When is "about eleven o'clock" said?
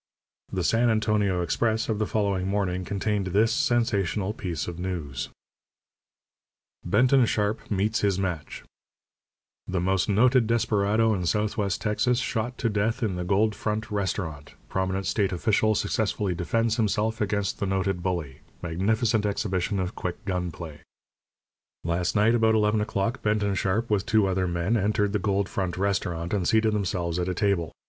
22.33-23.21